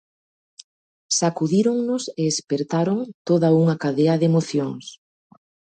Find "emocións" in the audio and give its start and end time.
4.31-4.85